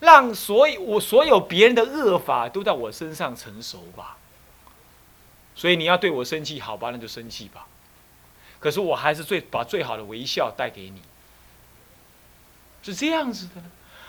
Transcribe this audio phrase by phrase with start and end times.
[0.00, 4.16] 让所有我所有别人的恶法都在我身上成熟吧。
[5.54, 7.66] 所以你要对我生气，好吧，那就生气吧。
[8.58, 11.00] 可是我还是最把最好的微笑带给你，
[12.82, 13.62] 是这样子的，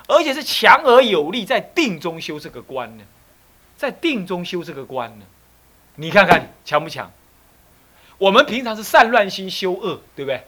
[0.08, 3.04] 而且是强而有力，在定中修这个关呢，
[3.78, 5.26] 在定中修这个关呢，
[5.96, 7.12] 你看看强不强？
[8.18, 10.46] 我们平常是散乱心修恶，对不对？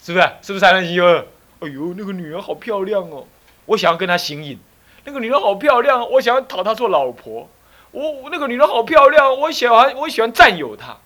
[0.00, 0.24] 是不是？
[0.42, 1.26] 是不是散乱心修恶？
[1.60, 3.26] 哎呦，那个女人好漂亮哦，
[3.68, 4.58] 我想要跟她行淫。
[5.04, 7.48] 那个女人好漂亮，我想要讨她做老婆。
[7.90, 10.98] 我那个女人好漂亮，我喜欢我喜欢占有她。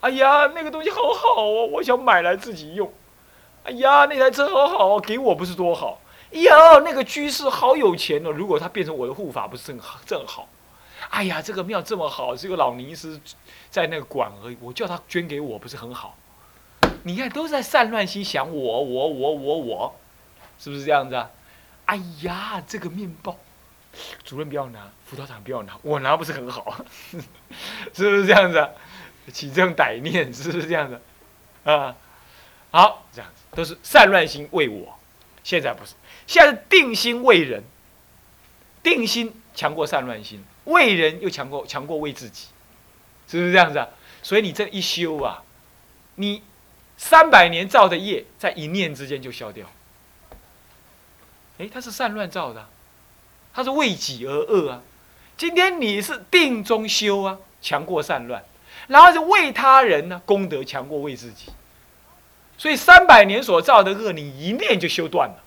[0.00, 2.92] 哎呀，那个东西好好哦，我想买来自己用。
[3.64, 6.00] 哎呀，那台车好好哦，给我不是多好。
[6.32, 10.48] 哎呀，那个居士好有钱哦，如果他变成我的护法，不是正好正好。
[11.10, 13.20] 哎呀，这个庙这么好，这个老尼师
[13.68, 16.16] 在那个管而已，我叫他捐给我，不是很好？
[17.02, 19.94] 你看，都在散乱心想我我我我我，
[20.58, 21.30] 是不是这样子啊？
[21.90, 23.36] 哎呀，这个面包。
[24.22, 26.84] 主任不要拿，辅导长不要拿，我拿不是很好，
[27.92, 28.70] 是不是这样子？
[29.32, 31.00] 起这种歹念，是不是这样子？
[31.64, 31.96] 啊，
[32.70, 34.96] 好，这样子都是散乱心为我，
[35.42, 35.94] 现在不是，
[36.28, 37.64] 现在是定心为人，
[38.84, 42.46] 定心强过散乱心，为人又强过强过为自己，
[43.26, 43.88] 是不是这样子啊？
[44.22, 45.42] 所以你这一修啊，
[46.14, 46.44] 你
[46.96, 49.66] 三百年造的业，在一念之间就消掉。
[51.60, 52.66] 哎，他是善乱造的。
[53.52, 54.80] 他是为己而恶啊！
[55.36, 58.44] 今天你是定中修啊，强过善乱，
[58.86, 61.46] 然后是为他人呢，功德强过为自己。
[62.56, 65.42] 所以三百年所造的恶，你一念就修断了。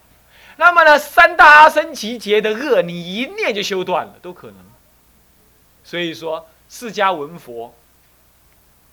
[0.57, 4.57] 那么呢，三大阿僧祇劫的恶，你一念就修断了，都可能。
[5.85, 7.73] 所以说，释迦文佛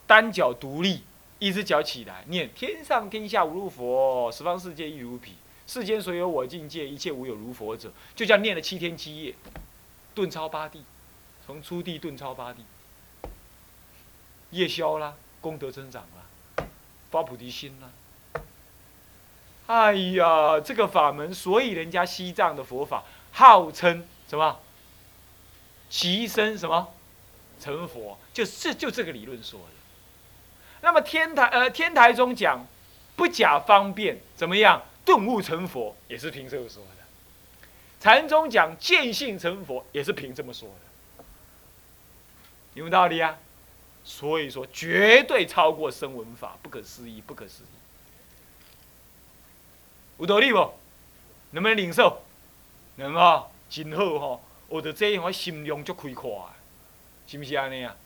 [0.06, 1.02] 单脚独立，
[1.41, 5.34] 一只脚起来念：天上天下无如佛，十方世界亦如彼。
[5.70, 9.32] 世间所有我境界，一切无有如佛者，就叫念了七天七夜，
[10.16, 10.82] 顿超八地，
[11.47, 12.64] 从初地顿超八地，
[14.50, 16.66] 夜宵啦，功德增长啦，
[17.12, 18.42] 发菩提心啦。
[19.69, 24.58] 哎呀，这个法门，所以人家西藏的佛法号称什么？
[25.88, 26.92] 其身什么
[27.60, 28.19] 成佛？
[28.34, 29.66] 就是就这个理论说的。
[30.81, 32.66] 那么天台呃天台中讲
[33.14, 34.82] 不假方便，怎么样？
[35.05, 37.05] 顿悟成佛也是凭这个说的，
[38.00, 41.25] 禅宗讲见性成佛也是凭这么说的，
[42.75, 43.38] 有没道理啊？
[44.05, 47.66] 所以说绝对超过声闻法，不可思议，不可思议。
[50.19, 50.59] 有道理不？
[51.50, 52.22] 能不能领受？
[52.97, 54.41] 能啊，真好吼！
[54.71, 56.49] 学到这样，我心量足开阔，
[57.27, 57.97] 是不是安尼啊？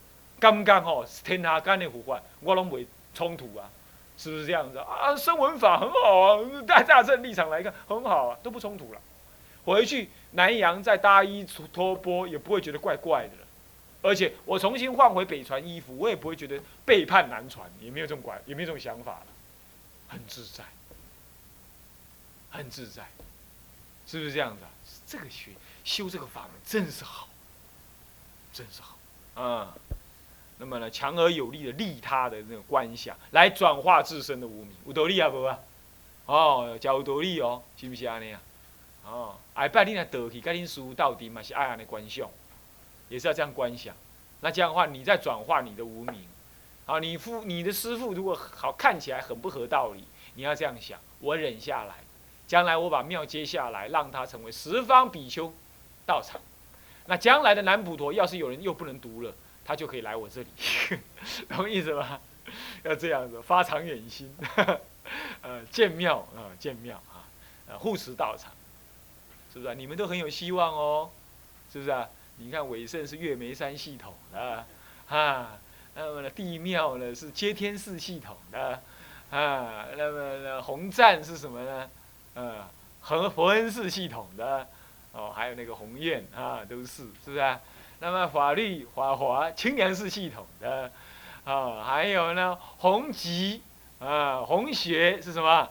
[0.41, 3.71] 感觉吼，天下间的佛法，我拢袂冲突啊。
[4.16, 5.14] 是不是这样子啊？
[5.16, 9.00] 声闻法很好啊，大大正立场来看很好啊，都不冲突了。
[9.64, 13.47] 回去南洋再搭衣脱钵也不会觉得怪怪的了。
[14.02, 19.26] 而且我重新换回北传衣服，我也不会觉得背叛南传，也没有这种怪，也没有这种想法了，
[20.08, 20.62] 很自在，
[22.50, 23.02] 很自在，
[24.06, 24.70] 是不是这样子啊？
[25.06, 25.52] 这个学
[25.84, 27.28] 修这个法门真是好，
[28.52, 29.75] 真是好啊。
[30.59, 35.59] 那么呢，强而有力的利他的那个观想，来转化自身的无名，有道理啊，无啊？
[36.26, 38.41] 哦，叫有道理哦，是不是安尼啊？
[39.06, 42.28] 哦，哎，拜你若倒去，跟恁师父到底嘛是爱安尼观想，
[43.09, 43.94] 也是要这样观想。
[44.41, 46.26] 那这样的话，你在转化你的无名。
[46.87, 50.04] 啊，你父你的师父如果好看起来很不合道理，
[50.34, 51.94] 你要这样想：我忍下来，
[52.47, 55.53] 将来我把庙接下来，让他成为十方比丘
[56.06, 56.41] 道场。
[57.06, 59.32] 那将来的南普陀，要是有人又不能读了。
[59.64, 60.48] 他就可以来我这里，
[61.48, 62.20] 懂意思吗？
[62.84, 64.32] 要这样子发长远心，
[65.41, 67.25] 呃，建庙啊，建庙啊，
[67.66, 68.52] 呃，护持道场，
[69.52, 69.75] 是不是啊？
[69.75, 71.10] 你们都很有希望哦，
[71.72, 72.06] 是不是啊？
[72.36, 74.66] 你看伟盛是月眉山系统的，
[75.08, 75.56] 啊，
[75.94, 78.82] 那么呢地庙呢是接天寺系统的，
[79.31, 81.90] 啊，那么呢红赞是什么呢？
[82.34, 82.69] 呃，
[83.00, 84.69] 和佛恩寺系统的，
[85.12, 87.58] 哦，还有那个宏愿啊，都是，是不是啊？
[88.04, 90.92] 那么法律法华清凉寺系统的，
[91.46, 93.62] 啊，还有呢弘吉
[93.98, 95.70] 啊弘学是什么？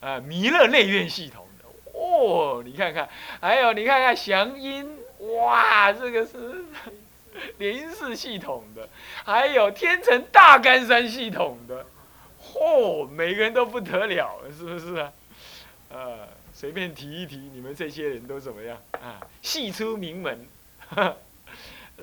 [0.00, 1.64] 啊弥勒内院系统的
[1.98, 3.08] 哦，你看看，
[3.40, 4.98] 还有你看看祥音，
[5.40, 6.66] 哇，这个是
[7.56, 8.86] 莲寺系统的，
[9.24, 11.86] 还有天成大干山系统的，
[12.42, 15.10] 嚯，每个人都不得了，是不是啊？
[15.88, 19.18] 呃，随便提一提，你们这些人都怎么样啊？
[19.40, 20.46] 系出名门。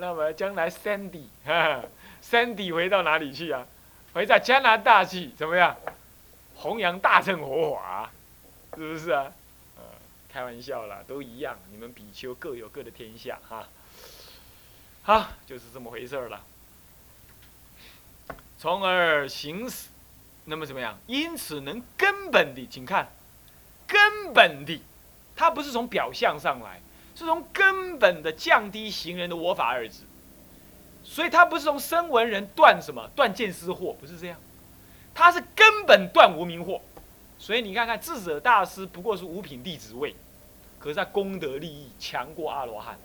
[0.01, 1.83] 那么将来，Sandy，哈
[2.23, 3.67] ，Sandy 回到哪里去啊？
[4.15, 5.77] 回到加拿大去，怎么样？
[6.55, 8.09] 弘扬大乘佛法，
[8.75, 9.31] 是不是啊？
[9.77, 9.83] 呃
[10.33, 13.67] 开玩笑啦，都一样，你们比丘各有各的天下哈。
[15.03, 16.41] 好，就是这么回事儿了。
[18.57, 19.89] 从而行使，
[20.45, 20.97] 那么怎么样？
[21.05, 23.07] 因此能根本的，请看，
[23.85, 24.81] 根本的，
[25.35, 26.81] 它不是从表象上来，
[27.21, 30.03] 是从根本的降低行人的我法二字。
[31.03, 34.37] 所以他不是从声闻人断什么断见思惑，不是这样，
[35.15, 36.79] 他是根本断无名惑。
[37.39, 40.15] 所以你看看智者大师不过是五品弟子位，
[40.79, 42.99] 可是他功德利益强过阿罗汉。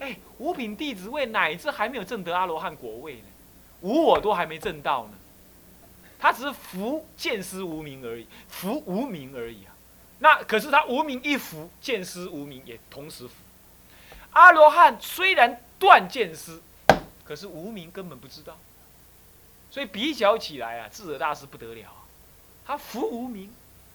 [0.00, 3.28] 哎，五品弟子位乃至还没有证得阿罗汉果位呢，
[3.82, 5.12] 无我都还没证到呢，
[6.18, 9.72] 他只是福见思无名而已，福无名而已啊。
[10.18, 13.34] 那可是他无名一福，见思无名也同时福。
[14.32, 16.62] 阿罗汉虽然断见思，
[17.24, 18.58] 可是无名根本不知道，
[19.70, 22.04] 所以比较起来啊，智者大师不得了啊，
[22.66, 23.52] 他福无名，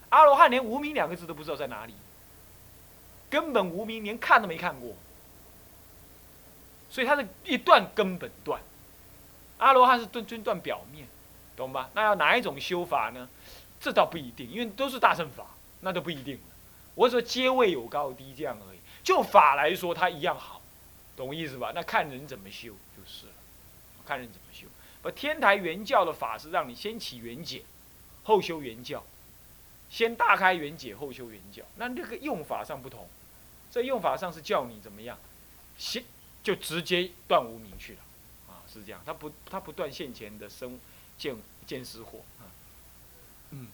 [0.09, 1.93] 阿罗汉连无名两个字都不知道在哪里，
[3.29, 4.93] 根本无名连看都没看过。
[6.89, 8.61] 所以他是一断根本断，
[9.57, 11.07] 阿罗汉是断尊断表面，
[11.55, 11.89] 懂吧？
[11.95, 13.27] 那要哪一种修法呢？
[13.79, 15.45] 这倒不一定，因为都是大乘法，
[15.81, 16.39] 那都不一定。
[16.95, 18.72] 我说阶位有高低这样而已。
[19.03, 20.61] 就法来说，它一样好，
[21.15, 21.71] 懂我意思吧？
[21.75, 23.33] 那看人怎么修就是了，
[24.05, 24.67] 看人怎么修。
[25.03, 27.63] 而天台原教的法是让你先起圆解，
[28.23, 29.03] 后修圆教，
[29.89, 31.63] 先大开圆解，后修圆教。
[31.75, 33.07] 那这个用法上不同，
[33.69, 35.17] 在用法上是叫你怎么样，
[35.77, 36.03] 先。
[36.43, 37.99] 就直接断无明去了，
[38.49, 40.77] 啊，是这样，他不他不断现前的生
[41.17, 42.51] 见见思惑，啊，
[43.51, 43.69] 嗯，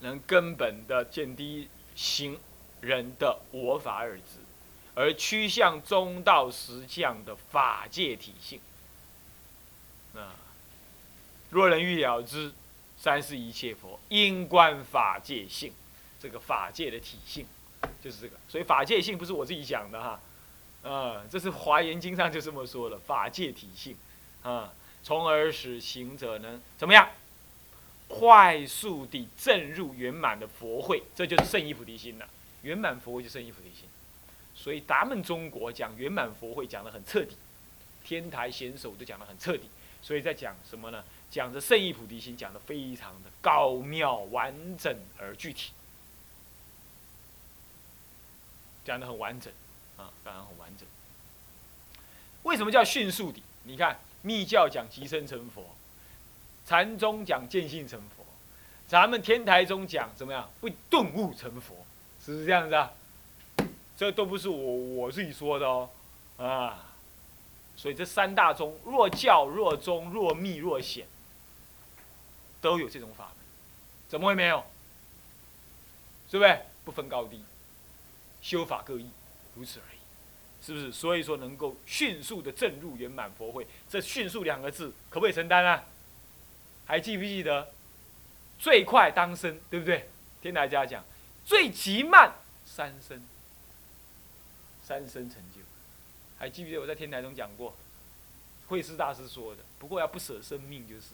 [0.00, 2.36] 能根本的见低行
[2.80, 4.38] 人的我法二字，
[4.94, 8.60] 而趋向中道实相的法界体性，
[10.14, 10.34] 啊，
[11.50, 12.52] 若人欲了之，
[12.96, 15.72] 三世一切佛应观法界性，
[16.20, 17.46] 这个法界的体性
[18.02, 20.20] 就是这个，所以法界性不是我自己讲的哈。
[20.82, 23.96] 啊，这是《华严经》上就这么说了，法界体性，
[24.42, 24.72] 啊，
[25.02, 27.10] 从而使行者呢怎么样，
[28.08, 32.26] 快速地证入圆满的佛会，这就是圣意菩提心了。
[32.62, 33.88] 圆满佛慧就圣意菩提心，
[34.54, 37.36] 所以咱们中国讲圆满佛会讲得很彻底，
[38.04, 39.68] 天台贤手都讲得很彻底，
[40.02, 41.04] 所以在讲什么呢？
[41.30, 45.72] 讲着圣意菩提心，讲得非常的高妙、完整而具体，
[48.84, 49.52] 讲得很完整。
[49.96, 50.88] 啊，当然很完整。
[52.44, 53.42] 为什么叫迅速的？
[53.64, 55.76] 你看，密教讲即生成佛，
[56.64, 58.24] 禅宗讲见性成佛，
[58.88, 60.50] 咱们天台宗讲怎么样？
[60.58, 61.86] 不顿悟成佛，
[62.24, 62.92] 是不是这样子啊？
[63.96, 65.90] 这都不是我我自己说的哦，
[66.38, 66.92] 啊，
[67.76, 71.06] 所以这三大宗，若教若宗若密若显，
[72.60, 73.34] 都有这种法门，
[74.08, 74.64] 怎么会没有？
[76.30, 76.58] 是不是？
[76.84, 77.42] 不分高低，
[78.40, 79.10] 修法各异。
[79.54, 79.98] 如此而已，
[80.64, 80.90] 是不是？
[80.92, 85.84] 所以说能够迅速的证入圆满佛会，这“迅速”两个字可不可以承担啊？
[86.86, 87.68] 还记不记得？
[88.58, 90.08] 最快当生，对不对？
[90.40, 91.04] 天台家讲，
[91.50, 93.20] 最极慢三生，
[94.86, 95.60] 三生成就。
[96.38, 97.74] 还记不记得我在天台中讲过，
[98.68, 99.64] 慧师大师说的？
[99.80, 101.08] 不过要不舍生命就是。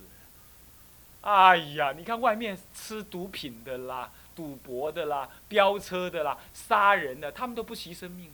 [1.23, 4.13] 哎呀，你看外面吃毒品的啦。
[4.35, 8.31] 赌博的啦，飙车的啦，杀人的，他们都不惜生命。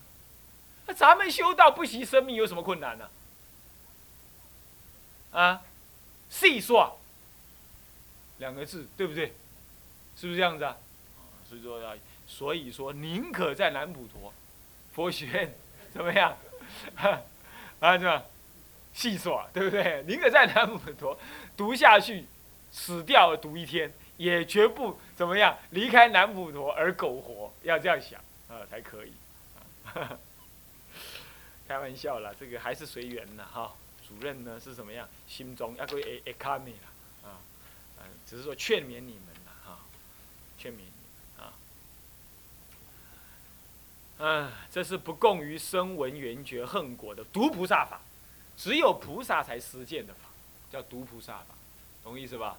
[0.88, 3.08] 那咱们修道不惜生命有什么困难呢？
[5.30, 5.62] 啊，
[6.28, 6.98] 细说
[8.38, 9.32] 两个字，对不对？
[10.16, 10.76] 是不是这样子啊？
[12.26, 14.32] 所以说，宁可在南普陀
[14.94, 15.54] 佛学院
[15.92, 16.36] 怎么样？
[17.80, 18.22] 啊，是吧？
[18.94, 20.02] 细说，对不对？
[20.06, 21.18] 宁可在南普陀
[21.56, 22.26] 读下去，
[22.70, 23.92] 死掉读一天。
[24.18, 29.12] 也绝不怎么样，离开南普陀而苟活，要这样想啊才可以。
[31.66, 33.72] 开玩笑啦，这个还是随缘的哈。
[34.06, 35.08] 主任呢是怎么样？
[35.26, 37.40] 心中要归诶诶卡米啦啊，
[38.00, 39.78] 嗯，只是说劝勉你们啦哈，
[40.56, 41.52] 劝勉你们啊。
[44.24, 48.00] 嗯，这是不共于声闻缘觉恨果的独菩萨法，
[48.56, 50.28] 只有菩萨才实践的法，
[50.70, 51.46] 叫独菩萨法，
[52.04, 52.56] 懂意思吧？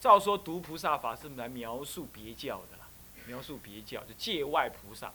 [0.00, 2.88] 照说读菩萨法是来描述别教的啦，
[3.26, 5.12] 描述别教就界外菩萨，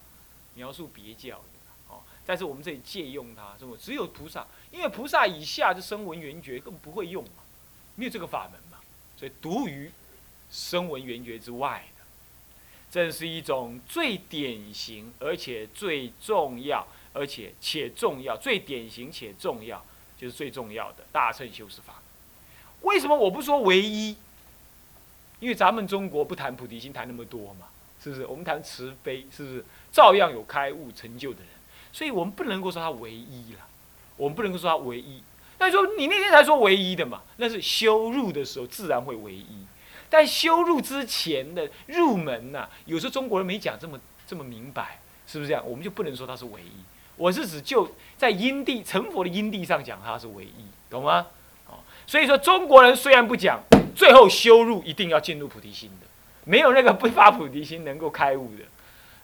[0.53, 2.01] 描述别教的哦。
[2.25, 3.75] 但是我们这里借用它，是不？
[3.75, 7.43] 只有菩萨，因为菩萨以下就声闻缘觉根本不会用嘛，
[7.95, 8.77] 没有这个法门嘛，
[9.17, 9.91] 所以独于
[10.49, 11.85] 声闻缘觉之外
[12.91, 19.83] 的，这是一种最典型而且最重要，而且且重要，最典型且重要，
[20.17, 22.01] 就是最重要的大乘修持法。
[22.81, 24.15] 为什么我不说唯一？
[25.39, 27.67] 因为咱们中国不谈菩提心谈那么多嘛，
[28.03, 28.25] 是不是？
[28.25, 29.65] 我们谈慈悲，是不是？
[29.91, 31.47] 照样有开悟成就的人，
[31.91, 33.59] 所以我们不能够说他唯一了，
[34.17, 35.23] 我们不能够说他唯一。
[35.57, 39.65] 那说你那天才说唯一的嘛，那是修入的时候自然会唯一，
[40.09, 45.63] 但修入之前的入门呐，有时候中国人没讲这么这么明白，是不是这样？
[45.65, 46.71] 我们就不能说它是唯一。
[47.15, 51.27] 我是指就在因地成佛的因地上讲，它是唯一，懂吗？
[51.67, 53.61] 哦，所以说中国人虽然不讲，
[53.95, 56.07] 最后修入一定要进入菩提心的，
[56.45, 58.63] 没有那个不发菩提心能够开悟的。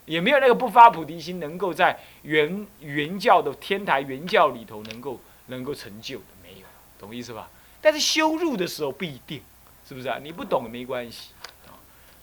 [0.06, 6.68] 也没有那个不发菩提心，能够在原原教的天台原教里头能够能够成就的，没有，
[7.00, 7.50] 懂意思吧？
[7.82, 9.42] 但是修入的时候不一定，
[9.88, 10.18] 是不是啊？
[10.22, 11.34] 你不懂没关系
[11.68, 11.78] 啊。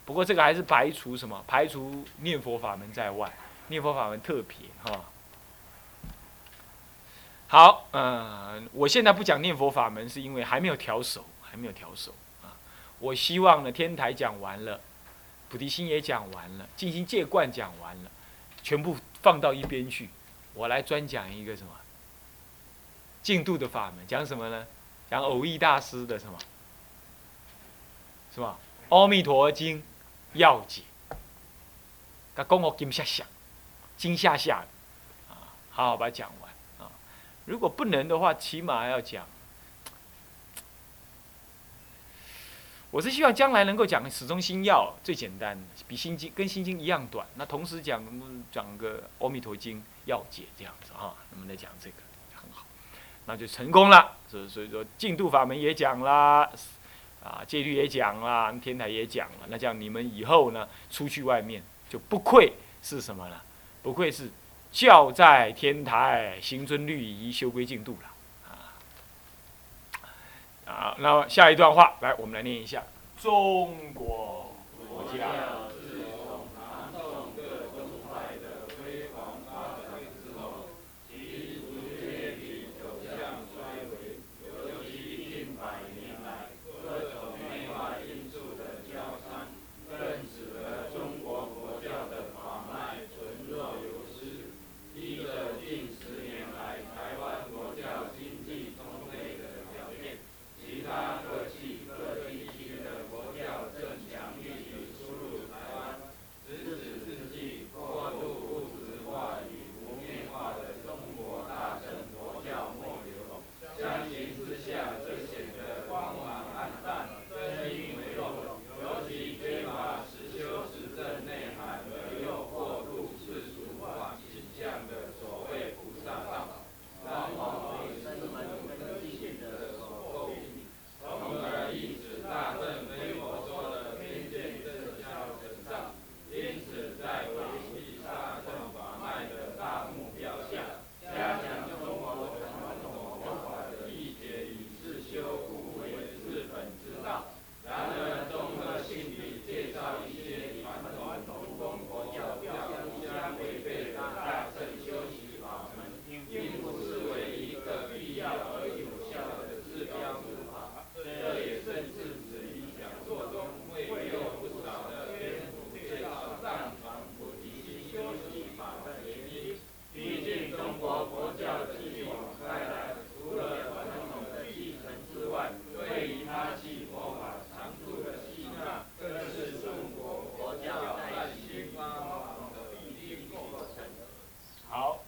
[0.05, 1.45] 不过这个还是排除什么？
[1.47, 3.33] 排除念佛法门在外，
[3.69, 5.05] 念佛法门特别哈。
[7.49, 12.57] 好，嗯，我现在不讲念佛法门，是因为还没有调手，还没有调手啊。
[12.99, 14.81] 我希望呢，天台讲完了。
[15.49, 18.11] 菩提心也讲完了，静心戒观讲完了，
[18.63, 20.09] 全部放到一边去。
[20.55, 21.71] 我来专讲一个什么？
[23.23, 24.67] 净度的法门，讲什么呢？
[25.11, 26.39] 讲偶益大师的什么？
[28.35, 28.59] 是吧？
[28.97, 29.79] 《阿弥陀经》
[30.33, 30.83] 要解。
[32.35, 33.25] 他讲我金下下，
[33.99, 34.65] 金下下，
[35.29, 36.91] 啊，好好把它讲完啊。
[37.45, 39.27] 如果不能的话，起码要讲。
[42.91, 45.59] 我是希望将来能够讲始终心要最简单，
[45.89, 47.27] 比心经跟心经一样短。
[47.37, 48.03] 那同时讲
[48.51, 51.97] 讲个阿弥陀经要解这样子哈，能不能讲这个
[52.35, 52.65] 很好？
[53.27, 54.17] 那就成功了。
[54.31, 56.51] 所以所以说净土法门也讲啦，
[57.25, 59.47] 啊戒律也讲了，天台也讲了。
[59.49, 62.53] 那这样你们以后呢出去外面就不愧
[62.83, 63.41] 是什么呢？
[63.83, 64.31] 不愧是
[64.71, 68.09] 教在天台行尊律仪修规净度了。
[68.49, 68.51] 啊，
[70.67, 72.83] 啊，那么下一段话，来，我们来念一下：
[73.21, 74.55] 中国
[74.89, 75.27] 国家。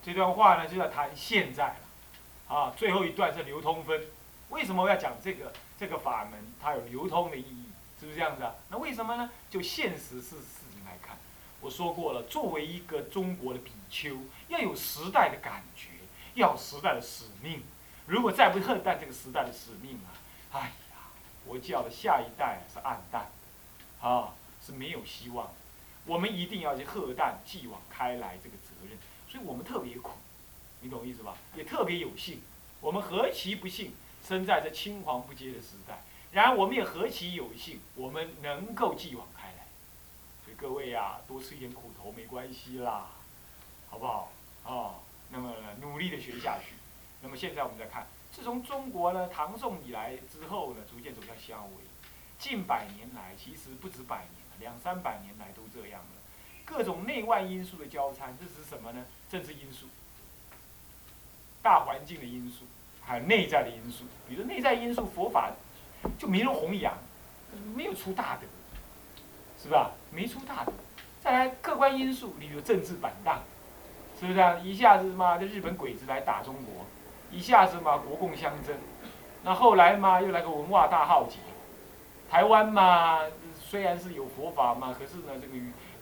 [0.05, 4.03] 这段话呢，就要谈现在了，啊，最后一段是流通分。
[4.51, 6.39] 为什么要讲这个这个法门？
[6.61, 7.65] 它有流通的意义，
[7.99, 8.55] 是不是这样子啊？
[8.69, 9.31] 那为什么呢？
[9.49, 11.17] 就现实事事情来看，
[11.63, 14.19] 我说过了，作为一个中国的比丘，
[14.49, 15.89] 要有时代的感觉，
[16.35, 17.63] 要有时代的使命。
[18.05, 20.13] 如果再不喝淡这个时代的使命啊，
[20.53, 21.09] 哎呀，
[21.47, 23.31] 佛教的下一代是暗淡，
[24.03, 25.51] 啊，是没有希望。
[26.05, 28.99] 我们一定要去喝淡继往开来这个责任。
[29.35, 30.13] 所以我们特别苦，
[30.81, 31.37] 你懂意思吧？
[31.57, 32.41] 也特别有幸，
[32.81, 33.93] 我们何其不幸，
[34.25, 36.05] 生在这青黄不接的时代。
[36.31, 39.67] 然而，我们也何其有幸，我们能够继往开来。
[40.45, 43.09] 所以各位呀，多吃一点苦头没关系啦，
[43.91, 44.31] 好不好？
[44.63, 46.77] 啊，那么努力的学下去。
[47.21, 51.83] 那么现在我们再看，自从中国呢唐宋以来之后呢，逐渐走向相为。
[52.39, 56.23] 近百年来，其实不止百年了，两三百年来都这样了。
[56.65, 59.05] 各种内外因素的交参，这是什么呢？
[59.31, 59.87] 政治因素、
[61.63, 62.65] 大环境的因素，
[63.05, 64.05] 还有内在的因素。
[64.29, 65.51] 比如内在因素，佛法
[66.19, 66.95] 就没人弘扬，
[67.75, 68.47] 没有出大德，
[69.63, 69.91] 是吧？
[70.11, 70.73] 没出大德，
[71.21, 73.43] 再来客观因素，例如政治板荡，
[74.19, 74.59] 是不是啊？
[74.63, 76.87] 一下子嘛，这日本鬼子来打中国，
[77.31, 78.77] 一下子嘛，国共相争，
[79.43, 81.39] 那后来嘛，又来个文化大浩劫，
[82.31, 83.21] 台湾嘛，
[83.61, 85.55] 虽然是有佛法嘛，可是呢，这个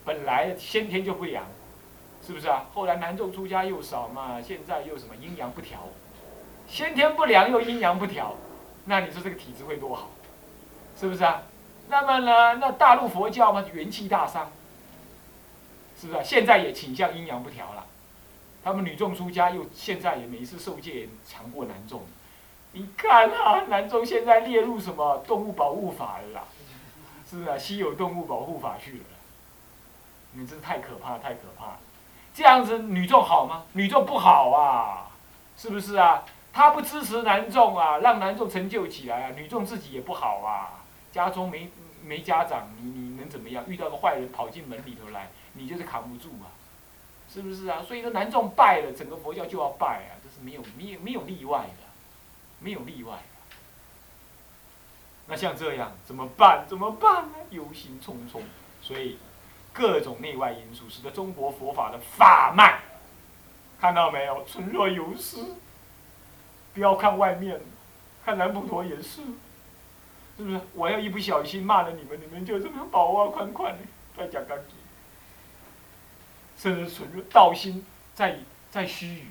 [0.05, 1.45] 本来先天就不良，
[2.27, 2.67] 是不是啊？
[2.75, 5.89] 后来男众出家又少嘛，现在又什么阴阳不调，
[6.67, 8.35] 先天不良又阴阳不调，
[8.87, 10.11] 那你说这个体质会多好？
[10.99, 11.43] 是不是啊？
[11.89, 14.51] 那么呢，那大陆佛教嘛，元气大伤，
[16.01, 16.23] 是不是啊？
[16.23, 17.87] 现在也倾向阴阳不调了。
[18.65, 22.03] 他们女众出家又现在也每一次受戒也强过男众，
[22.73, 26.45] 你看啊，男众现在列入什么动物保护法了啦？
[27.29, 27.59] 是不是啊？
[27.59, 29.05] 稀有动物保护法去了。
[30.33, 31.79] 你真是太可怕，太可怕了！
[32.35, 33.65] 这样子女众好吗？
[33.73, 35.11] 女众不好啊，
[35.59, 36.25] 是不是啊？
[36.51, 40.81] 他不支持男众啊，让男众成就起来啊，女众自己也不好啊。
[41.13, 41.71] 家中没
[42.03, 43.63] 没家长，你你能怎么样？
[43.69, 46.49] 遇到个坏人跑进门里头来，你就是扛不住啊，
[47.29, 47.83] 是不是啊？
[47.87, 51.87] 所以说男众败了，整个佛教就要败啊，这是没有没有没有例外的，
[52.61, 53.23] 没有例外的。
[55.27, 56.65] 那像这样怎么办？
[56.67, 57.35] 怎么办呢？
[57.51, 58.41] 忧心忡忡，
[58.81, 59.19] 所以。
[59.73, 62.81] 各种内外因素使得中国佛法的法脉，
[63.81, 64.45] 看到没有？
[64.45, 65.57] 纯若游丝。
[66.75, 67.61] 不要看外面，
[68.25, 69.21] 看南普陀也是，
[70.39, 70.61] 是不是？
[70.75, 73.79] 我要一不小心骂了你们，你们就这么薄啊宽宽的，
[74.17, 74.77] 在讲干净。
[76.57, 78.39] 甚至存若道心在
[78.71, 79.25] 在须臾，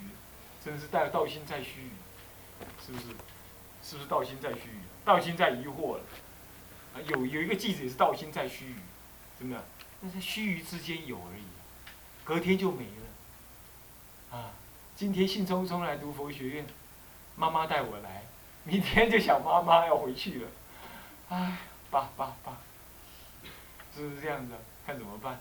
[0.63, 1.89] 真是带道心在须
[2.61, 3.05] 臾，是不是？
[3.83, 4.71] 是不是道心在须臾？
[5.03, 6.03] 道心在疑惑了。
[6.93, 8.75] 啊，有有一个记者也是道心在须臾，
[9.39, 9.63] 真的。
[10.03, 11.43] 那是须臾之间有而已，
[12.23, 14.37] 隔天就没了。
[14.37, 14.51] 啊，
[14.95, 16.65] 今天兴冲冲来读佛学院，
[17.35, 18.23] 妈妈带我来，
[18.63, 20.49] 明天就想妈妈要回去了，
[21.29, 21.57] 哎，
[21.91, 22.57] 爸爸爸，
[23.95, 24.53] 是不是这样子？
[24.87, 25.39] 看怎么办，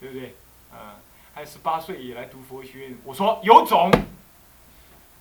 [0.00, 0.34] 对不对？
[0.72, 0.96] 啊，
[1.32, 3.92] 还十八岁也来读佛学院，我说有种，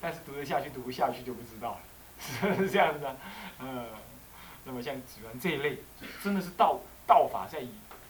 [0.02, 3.16] 但是读得下去读不下去就不知道了，是这样子啊？
[3.60, 3.86] 嗯，
[4.64, 5.78] 那么像子源这一类，
[6.24, 7.64] 真的是道道法在。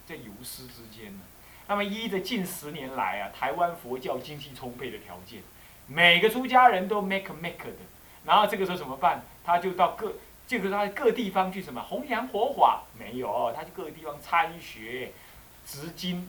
[0.10, 1.20] 在游师之间呢，
[1.68, 5.44] 那么依着近十年来啊，台湾佛教经济充沛的条件，
[5.86, 7.78] 每个出家人都 make make 的，
[8.26, 9.22] 然后这个时候怎么办？
[9.46, 10.14] 他就到各，
[10.48, 12.86] 这个他各地方去什么弘扬佛法？
[12.98, 15.12] 没有，他去各个地方参学，
[15.64, 16.28] 执经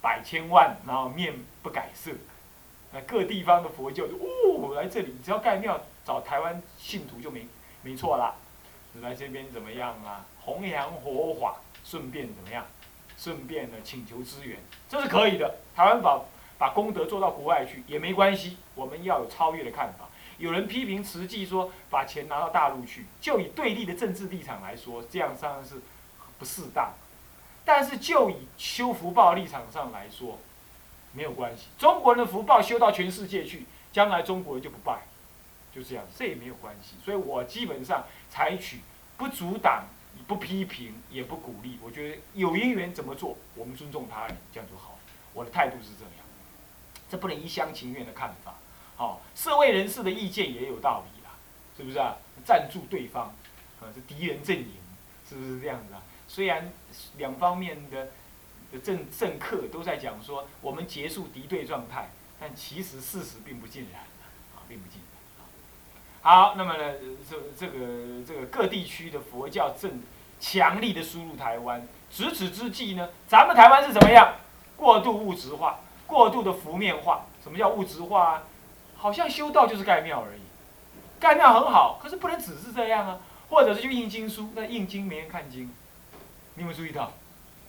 [0.00, 1.32] 百千万，然后面
[1.62, 2.10] 不改色，
[2.90, 7.46] 那各地方的佛教就哦来这里，只要盖庙找台湾信徒就没
[7.82, 8.34] 没错啦，
[9.00, 10.26] 来这边怎么样啊？
[10.40, 12.66] 弘扬佛法，顺便怎么样？
[13.22, 14.58] 顺便呢，请求支援，
[14.88, 15.54] 这是可以的。
[15.76, 16.20] 台湾把
[16.58, 20.06] 把功德做到国外去也没关系，我们要有超越的看法。
[20.38, 25.80] 有人批评慈济说把钱拿到大陆去，就以对立的政治立场来说，这样当然是
[26.36, 26.94] 不适当。
[27.64, 30.40] 但是就以修福报立场上来说，
[31.12, 31.68] 没有关系。
[31.78, 35.02] 中国人的福报修到全世界去，将来中国人就不败，
[35.72, 36.96] 就这样，这也没有关系。
[37.04, 38.80] 所以我基本上采取
[39.16, 39.84] 不阻挡。
[40.26, 44.98] 不批评也不鼓励，我觉得有因缘怎么做，我们尊重他人，这样就好。
[45.34, 46.24] 我的态度是这样，
[47.10, 48.54] 这不能一厢情愿的看法。
[48.96, 51.30] 好，社会人士的意见也有道理啦，
[51.76, 52.16] 是不是啊？
[52.44, 53.34] 赞助对方，
[53.80, 54.74] 啊，是敌人阵营，
[55.28, 56.02] 是不是这样子啊？
[56.28, 56.72] 虽然
[57.16, 58.08] 两方面的
[58.70, 64.02] 的政政客都在讲说我们结束敌对状态，但其实事实并不尽然，
[64.54, 65.00] 啊，并不尽。
[66.24, 66.84] 好，那么呢，
[67.28, 67.78] 这这个
[68.24, 70.00] 这个各地区的佛教正
[70.38, 74.34] 强力的输入台湾，值此之际呢，咱们台湾是怎么样？
[74.76, 77.26] 过度物质化，过度的浮面化。
[77.42, 78.34] 什么叫物质化？
[78.34, 78.42] 啊？
[78.96, 80.40] 好像修道就是盖庙而已，
[81.18, 83.18] 盖庙很好，可是不能只是这样啊。
[83.50, 85.74] 或者是就印经书，那印经没人看经，
[86.54, 87.10] 你有没有注意到？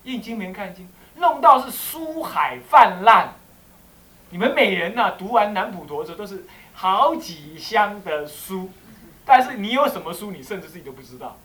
[0.03, 3.33] 印经没人看经，弄到是书海泛滥。
[4.29, 6.45] 你们每人呐，读完南普陀之后都是。
[6.73, 8.69] 好几箱的书，
[9.25, 11.37] 但是你有什么书，你甚至自己都不知道，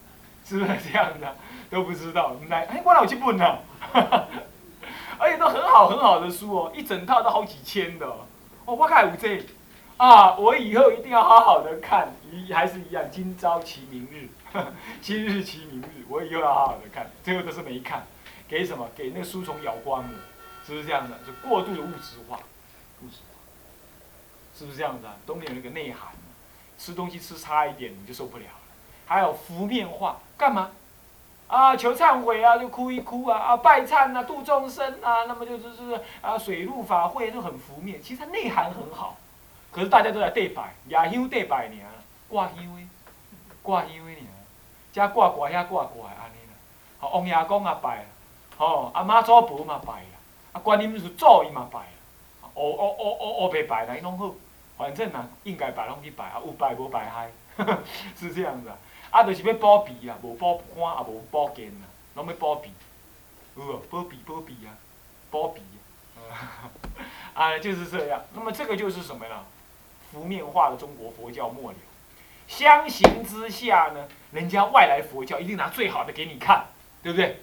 [0.44, 1.36] 是不是这样的？
[1.70, 3.62] 都不知道，来，哎，我去问了，
[5.18, 8.06] 而且都很好很好的书哦，一整套都好几千的，
[8.64, 9.46] 哦，我看五 G，
[9.98, 14.28] 啊，我以后一定要好好的看，一还是一样，今朝其明日，
[15.02, 18.06] 今日其明日，我以后要好好的看，最后都是没看，
[18.48, 18.88] 给什么？
[18.96, 20.08] 给那个书虫咬光了，
[20.66, 21.18] 是不是这样的？
[21.26, 22.38] 就过度的物质化，
[23.02, 23.18] 物质。
[24.58, 25.14] 是不是这样子啊？
[25.24, 26.08] 都没有那个内涵，
[26.76, 28.50] 吃东西吃差一点你就受不了了。
[29.06, 30.70] 还有浮面化，干嘛？
[31.46, 39.16] 啊，求忏悔啊，就哭一哭啊，啊，拜忏啊，度众生啊，那么就就是啊，水陆法会都很浮面，其实它内涵很好。
[39.70, 41.72] 可是大家都在对拜，亚香对拜尔，
[42.28, 42.88] 挂香的，
[43.62, 44.16] 挂香的尔，
[44.92, 46.54] 加挂挂遐挂挂安尼啦。
[47.00, 48.04] 哦，王爷公也拜啦，
[48.58, 50.18] 哦，啊妈祖婆嘛拜啦，
[50.52, 51.78] 啊，观音是祖伊嘛拜，
[52.54, 54.34] 哦哦哦哦哦白拜来拢好，
[54.78, 57.30] 反正啊应该拜拢去拜，啊有拜无拜嗨，
[58.16, 58.78] 是这样子啊。
[59.10, 62.70] 啊，就是要保庇啊，无保肝也无保健啊，拢要保庇，
[63.56, 63.76] 有无？
[63.90, 64.70] 保庇保庇啊，
[65.30, 65.60] 保庇。
[67.34, 68.22] 啊，就是这样。
[68.34, 69.44] 那么这个就是什么呢？
[70.12, 71.80] 浮面化的中国佛教末流。
[72.46, 76.66] 相形之下呢，人家外来佛教一定拿最好的给你看，
[77.02, 77.42] 对不对？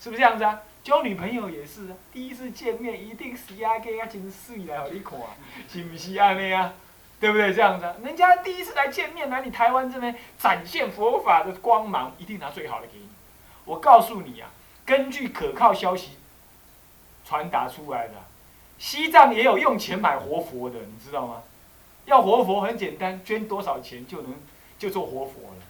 [0.00, 0.60] 是不是这样子啊？
[0.84, 5.18] 交女朋友也是啊，第一次见面一定是压给啊真水来给你看，
[5.66, 6.74] 是不是安尼啊？
[7.18, 7.54] 对不对？
[7.54, 13.08] 这样子，人家第一次来见面来你台湾这边展现佛法的光芒，一定拿最好的给你。
[13.64, 14.50] 我告诉你啊，
[14.84, 16.18] 根据可靠消息
[17.24, 18.12] 传达出来的，
[18.76, 21.42] 西藏也有用钱买活佛的，你知道吗？
[22.04, 24.34] 要活佛很简单，捐多少钱就能
[24.78, 25.64] 就做活佛了。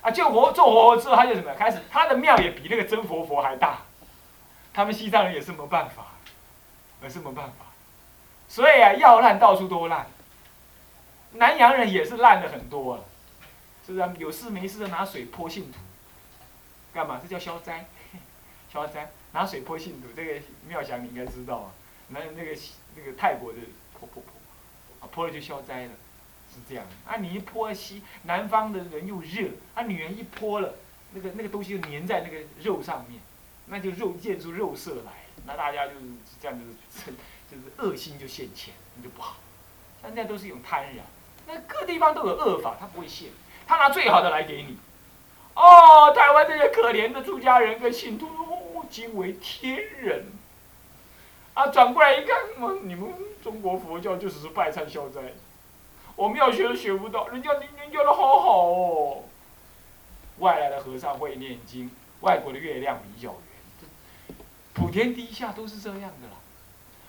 [0.00, 1.78] 啊，就活做活佛之后，他就什么开始？
[1.90, 3.80] 他的庙也比那个真活佛还大。
[4.74, 6.08] 他们西藏人也是没办法，
[7.02, 7.64] 也是没办法。
[8.48, 10.06] 所以啊，要烂到处都烂。
[11.32, 13.04] 南洋人也是烂的很多了，
[13.86, 14.02] 是不是？
[14.02, 15.78] 啊有事没事的拿水泼信徒，
[16.92, 17.20] 干嘛？
[17.22, 17.86] 这叫消灾，
[18.70, 19.10] 消灾。
[19.32, 21.72] 拿水泼信徒，这个妙祥你应该知道啊。
[22.08, 22.56] 那那个
[22.96, 23.58] 那个泰国的
[23.98, 24.32] 泼泼泼。
[25.00, 25.90] 啊泼了就消灾了，
[26.52, 26.86] 是这样。
[27.06, 30.74] 啊，你一泼西南方的人又热，啊，女人一泼了，
[31.12, 33.20] 那个那个东西就粘在那个肉上面，
[33.66, 35.12] 那就肉现出肉色来，
[35.46, 36.00] 那大家就是
[36.40, 37.12] 这样子，
[37.50, 39.36] 就是恶心就现前，那就不好。
[40.02, 41.00] 现在都是一种贪婪，
[41.46, 43.30] 那各地方都有恶法，他不会现，
[43.66, 44.76] 他拿最好的来给你。
[45.54, 50.26] 哦，台湾这些可怜的出家人跟信徒，哦，惊为天人。
[51.54, 55.32] 啊，转过来一看，我你们中国佛教就只是拜忏消灾，
[56.16, 59.22] 我们要学都学不到，人家人家教的好好哦。
[60.40, 61.88] 外来的和尚会念经，
[62.20, 63.38] 外国的月亮比较圆，
[64.74, 66.34] 普天低下都是这样的啦。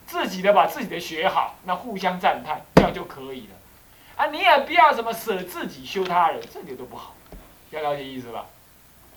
[0.07, 3.55] 自己的把自己的学好，那互相赞叹，这样就可以了。
[4.17, 7.15] 啊，你也不要什么舍自己修他人，这个都不好。
[7.71, 8.47] 要了解意思吧？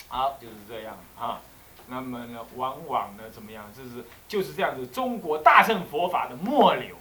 [0.08, 1.42] 好，就是这样啊。
[1.88, 3.66] 那么呢，往往呢，怎么样？
[3.76, 6.96] 就是就是这样子，中国大乘佛法的末流，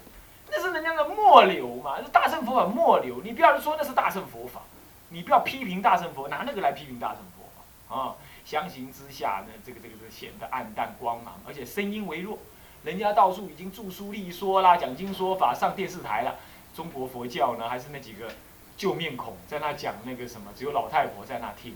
[0.50, 3.20] 那是人家的末流嘛，是大乘佛法末流。
[3.24, 4.60] 你不要说那是大乘佛法，
[5.08, 8.14] 你不要批评大乘佛，拿那个来批评大乘佛法啊！
[8.46, 12.38] 相形之下呢，这个这个是显得暗淡光芒，而且声音微弱。
[12.84, 16.36] 人家到处已经著书立说啦，讲经说法，上电视台了。
[16.74, 18.32] 中国佛教呢，还是那几个
[18.76, 21.74] 旧面孔在那讲那个什么，只有老太婆在那听，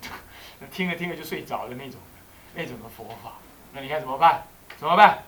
[0.72, 2.00] 听着听着就睡着了那种。
[2.54, 3.38] 那种的佛法，
[3.72, 4.42] 那你看怎么办？
[4.76, 5.22] 怎么办？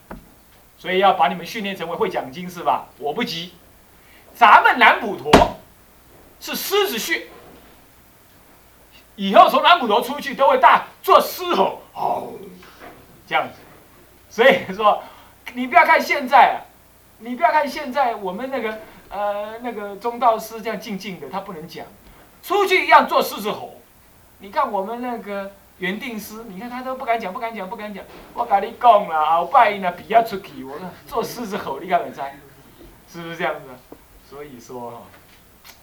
[0.77, 2.89] 所以要把你们训练成为会讲经是吧？
[2.99, 3.55] 我不急，
[4.35, 5.57] 咱们南普陀
[6.39, 7.29] 是狮子穴，
[9.17, 12.33] 以后从南普陀出去都会大做狮吼，哦，
[13.27, 13.61] 这样子。
[14.29, 15.03] 所以说，
[15.53, 16.61] 你不要看现在，
[17.19, 21.87] 你不要看现在我们那个呃那个中道师这样静静的，他不能讲，
[22.43, 23.75] 出去一样做狮子吼。
[24.39, 25.53] 你看我们那个。
[25.79, 28.05] 原定师，你看他都不敢讲，不敢讲，不敢讲。
[28.33, 32.39] 我跟你讲啦，后摆呢比较出去，我做狮子吼，你敢不猜？
[33.11, 33.97] 是不是这样子？
[34.31, 35.05] 所以说，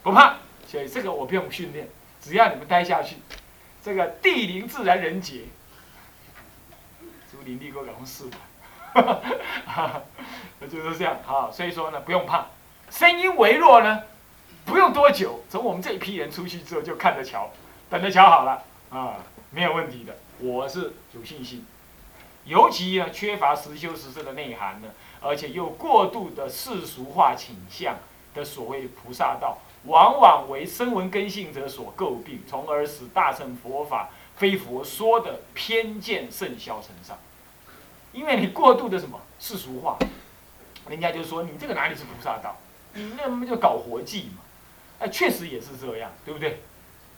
[0.02, 0.36] 不怕。
[0.66, 1.86] 所以这个我不用训练，
[2.22, 3.16] 只要你们待下去，
[3.82, 5.42] 这个地灵自然人杰，
[7.30, 8.30] 竹林地沟搞成四
[9.66, 10.02] 哈
[10.60, 11.50] 就是这样哈。
[11.52, 12.46] 所以说呢，不用怕，
[12.90, 14.04] 声音微弱呢，
[14.64, 17.50] 不用多久，从我们这一批人出去之后就看着瞧，
[17.90, 19.16] 等着瞧好了啊。
[19.50, 21.66] 没有问题的，我是有信心。
[22.44, 24.88] 尤其呢，缺乏实修实证的内涵呢，
[25.20, 27.96] 而且又过度的世俗化倾向
[28.34, 37.18] 的所谓菩萨道，往往为声闻根性者所诟病，从而使大乘佛法非佛说的偏见甚嚣尘上。
[38.12, 39.98] 因为你过度的什么世俗化，
[40.88, 42.56] 人家就说你这个哪里是菩萨道？
[42.94, 44.42] 你那么就搞活计嘛？
[44.98, 46.60] 哎，确实也是这样，对不对？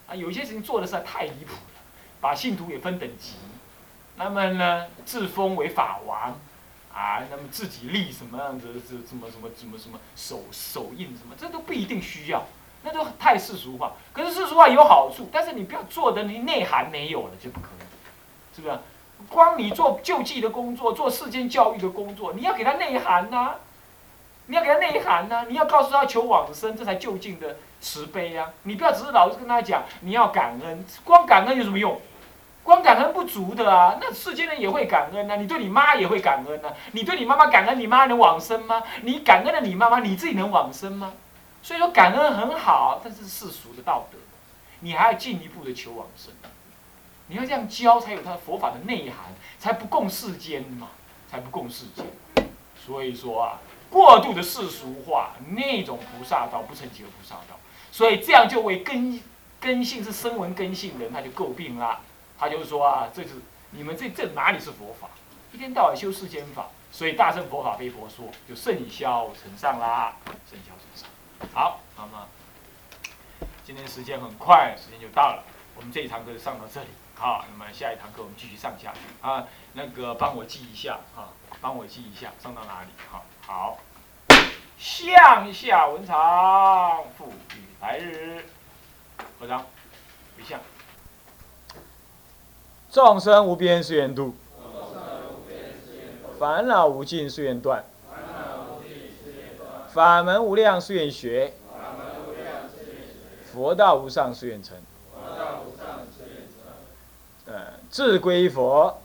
[0.07, 1.81] 啊，有些事情做的实在太离谱了。
[2.20, 3.35] 把信徒也分等级，
[4.16, 6.35] 那么呢，自封为法王，
[6.94, 12.44] 啊，那么自己立什么样子，这什么什么什么什么手手印什么，这都不一定需要，
[12.85, 13.94] 那都太世俗化。
[14.12, 18.78] 可是世俗化有好处，但是你不要做的你内涵没有了就不可以，是不是？
[19.28, 23.54] 光你做救济的工作，做世间教育的工作，你要给他内涵呐、
[24.46, 32.00] 你要给他内涵呐、你要告诉他求往生，这才就近的慈悲呀、你不要只是老是跟他讲你要感恩，光感恩有什么用？
[32.64, 38.83] 光感恩不足的啊，那世间人也会感恩啊，你对你妈也会感恩啊，你对你妈妈感恩，你妈能往生吗？
[39.03, 41.12] 你感恩了你妈妈，你自己能往生吗？
[41.62, 44.18] 所以说感恩很好，但是世俗的道德，
[44.81, 46.33] 你还要进一步的求往生。
[47.27, 50.88] 你要这样教，才有他佛法的内涵，才不共世间嘛，
[51.31, 52.05] 才不共世间。
[52.83, 53.59] 所以说啊，
[53.90, 57.59] 过度的世俗化，那种菩萨道不成几个菩萨道，
[57.92, 59.20] 所以这样就为根
[59.61, 62.00] 根性是声闻根性人，他就诟病啦。
[62.38, 63.31] 他就说啊，这是
[63.70, 65.09] 你们这这哪里是佛法？
[65.53, 70.16] 一天到晚修世间法，所以大乘佛法非佛说，就甚嚣尘上啦，
[70.51, 71.09] 甚嚣尘上。
[71.53, 72.27] 好，那么
[73.64, 75.44] 今天时间很快，时间就到了，
[75.77, 76.88] 我们这一堂课就上到这里。
[77.14, 79.47] 好，那么下一堂课我们继续上下去啊。
[79.75, 82.88] 那个帮我记一下啊，帮我记一下上到哪里？
[83.11, 83.79] 好，好。
[84.77, 88.44] 向下文长，复与来日。
[89.38, 89.61] 合掌，
[90.37, 90.59] 回向。
[92.94, 94.33] 众生无边誓愿度，
[96.38, 97.85] 烦恼无尽誓愿断，
[99.88, 101.54] 法门无量誓愿学，
[103.52, 104.76] 佛道无上誓愿成。
[107.46, 107.54] 呃，
[107.90, 108.96] 志归佛，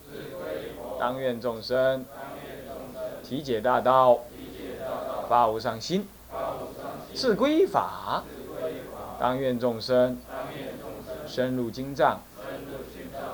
[1.00, 2.06] 当愿众生
[3.24, 4.20] 体解大道，
[5.28, 6.04] 发无上心；
[7.16, 8.24] 志归法，
[9.20, 10.20] 当愿众生
[11.26, 12.22] 深入经藏，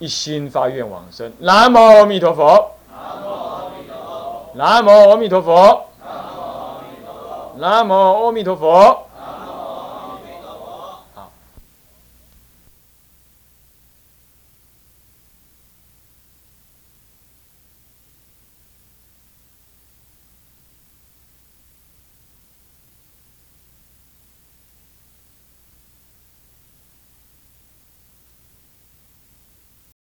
[0.00, 1.30] 一心发愿往生。
[1.38, 2.72] 南无阿弥陀佛。
[4.54, 5.84] 南无阿弥陀佛。
[6.04, 7.56] 南无阿弥陀佛。
[7.58, 9.09] 南无阿弥陀佛